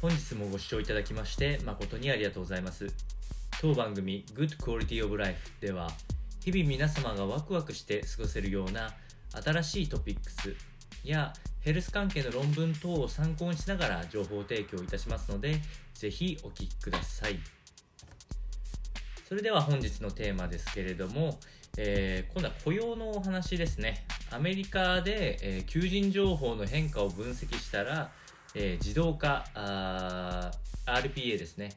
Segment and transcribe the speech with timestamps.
[0.00, 2.86] 本日もご視聴いただきまして誠にありがとうございます。
[3.60, 5.90] 当番組 Good Quality of Life では
[6.44, 8.94] 日々皆様がワクワクして過ごせるような
[9.32, 10.54] 新しいトピックス
[11.02, 11.32] や
[11.62, 15.56] ヘルス関係の論文等を参考にしながら情報提供いたしますので
[15.94, 17.40] ぜひお聞きください。
[19.28, 21.40] それでは本日のテーマですけれども、
[21.76, 24.06] えー、今度は雇用のお話ですね。
[24.30, 28.12] アメリカで、え、求人情報の変化を分析したら、
[28.54, 30.50] えー、自動化あ
[30.86, 31.70] RPA ですね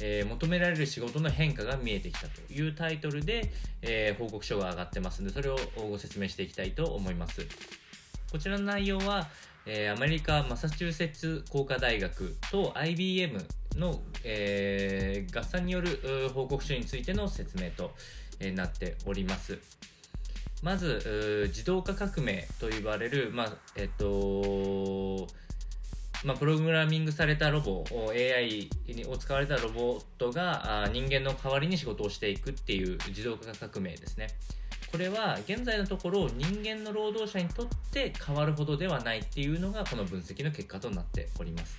[0.00, 7.46] えー、求められる仕事の変化が見えてきたというタイトルで、えー、報告書が上がってますので、それをご説明していきたいと思います。
[8.30, 9.28] こちらの内容は、
[9.66, 13.38] えー、アメリカマサチューセッツ工科大学と IBM
[13.76, 17.92] の、えー、合算による報告書についての説明と、
[18.40, 19.58] えー、なっております。
[20.62, 24.06] まず、自動化革命と言われる、まあ、えっと、
[26.24, 28.70] まあ、プログラミングされたロボ AI
[29.08, 34.28] を使われたロボットが人間の代わりに仕事をしていくっていう自動化革命ですね。
[34.90, 41.76] これは現在のところ人間の労働者にとって変わるほどではないっていうのがこの分析の結果となっております。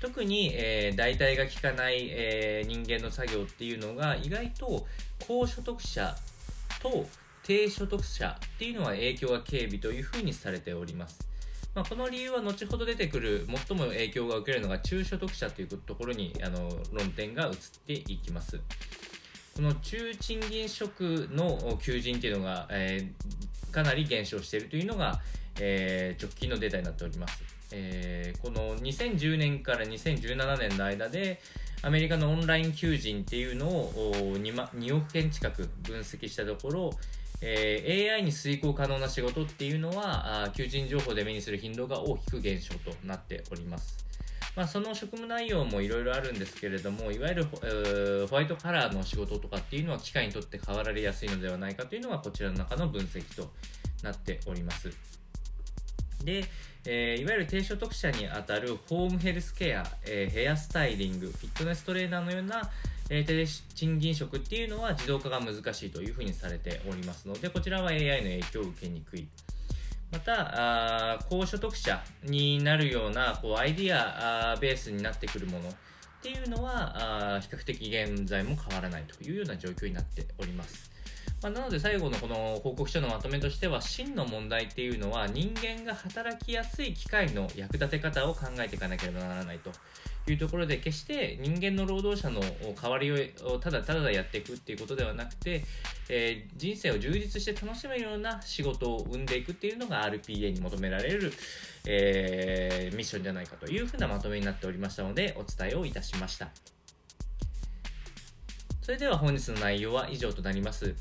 [0.00, 4.86] 特に、えー、代替が効かない、えー、人間の作業っていうのが意外と
[5.26, 6.16] 高所得者
[6.80, 7.06] と
[7.42, 11.29] 低所得者っていうのは影響が軽微というふうにされております。
[11.74, 17.52] まあ、この理由は後ほど出てくる最も影響が受けるのが中所得者というところにあの論点が移っ
[17.86, 18.60] ていきます。
[19.54, 25.20] この中賃金職の求人というのが、えー、かなり減少しているというのが、
[25.60, 27.42] えー、直近のデータになっております。
[27.72, 31.40] えー、この2010年から2017年の間で
[31.82, 36.90] アメリカのオンライン求人っていうのを 2, 2億件近く分析したところ、
[37.42, 44.04] えー、AI に遂行可能な仕事っていうのはあ求人情報で目にする頻度が大きく減少となっております。
[44.56, 53.50] まあ、その職務内容もいろいろあるんですけれども、いわゆる、えー、ホワイトカラーの仕事とかっていうのは機械にとって変わられやすいのではないかというのがこちらの中の分析と
[54.02, 54.90] なっております。
[56.24, 56.44] で、
[56.84, 62.70] えー、いわゆる低所得者にあたるホームヘルスケア、えー、ヘアスタイリング、フィットネストレーナーのような、
[63.10, 63.44] えー、低
[63.74, 69.26] 賃金職っていうのは自動化が難しいというふうにされておりますので、こちらは AI の影響を受けにくい。
[70.12, 75.72] また、あ高所得者になるようなこうアイディアベースになってくるものっ
[76.22, 80.90] ていうのはあ比較的現在も変わらないというような状況になっております。
[81.42, 89.70] まあ、なので最後のこの報告書のまとめとしては真の問題っていうのは人間が働きやすい機械の役立て方を考えていかなければならないと
[90.30, 92.42] いうところで決して人間の労働者の
[92.74, 95.64] 代わりをただただやっていくっていうことではなくて、
[96.10, 101.32] えー、人生を充実して楽しめるような仕事を生んでいくっていうのが RPA に求められる、
[101.86, 106.50] えー、ミッションじゃないかというふうなまとめになっておりましたのでお伝えをいたしました。
[108.82, 110.94] それでは本日の内容は以上となります。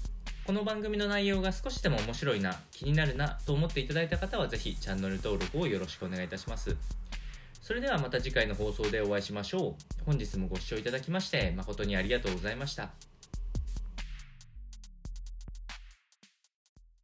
[0.49, 6.75] この番組の内容が少しでも面白いな、気になるなと思っていただいた方はぜひチャンネル登録をよろしくお願いいたします。
[7.61, 10.03] それではまた次回の放送でお会いしましょう。
[10.07, 12.89] 本日もご視聴いただきまして誠にありがとうございました。